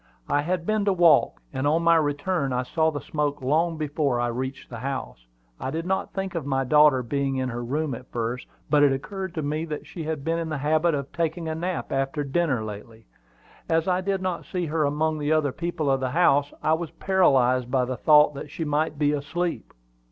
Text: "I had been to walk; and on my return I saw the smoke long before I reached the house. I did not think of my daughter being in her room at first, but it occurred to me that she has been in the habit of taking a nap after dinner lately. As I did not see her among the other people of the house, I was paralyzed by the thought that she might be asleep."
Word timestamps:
"I 0.27 0.41
had 0.41 0.65
been 0.65 0.83
to 0.85 0.93
walk; 0.93 1.43
and 1.53 1.67
on 1.67 1.83
my 1.83 1.95
return 1.95 2.51
I 2.53 2.63
saw 2.63 2.89
the 2.89 3.01
smoke 3.01 3.39
long 3.43 3.77
before 3.77 4.19
I 4.19 4.29
reached 4.29 4.67
the 4.71 4.79
house. 4.79 5.27
I 5.59 5.69
did 5.69 5.85
not 5.85 6.11
think 6.11 6.33
of 6.33 6.43
my 6.43 6.63
daughter 6.63 7.03
being 7.03 7.35
in 7.35 7.49
her 7.49 7.63
room 7.63 7.93
at 7.93 8.11
first, 8.11 8.47
but 8.67 8.81
it 8.81 8.91
occurred 8.91 9.35
to 9.35 9.43
me 9.43 9.63
that 9.65 9.85
she 9.85 10.03
has 10.05 10.17
been 10.17 10.39
in 10.39 10.49
the 10.49 10.57
habit 10.57 10.95
of 10.95 11.11
taking 11.13 11.47
a 11.47 11.53
nap 11.53 11.91
after 11.91 12.23
dinner 12.23 12.63
lately. 12.65 13.05
As 13.69 13.87
I 13.87 14.01
did 14.01 14.23
not 14.23 14.43
see 14.43 14.65
her 14.65 14.85
among 14.85 15.19
the 15.19 15.31
other 15.31 15.51
people 15.51 15.91
of 15.91 15.99
the 15.99 16.09
house, 16.09 16.51
I 16.63 16.73
was 16.73 16.89
paralyzed 16.89 17.69
by 17.69 17.85
the 17.85 17.95
thought 17.95 18.33
that 18.33 18.49
she 18.49 18.65
might 18.65 18.97
be 18.97 19.11
asleep." 19.11 19.71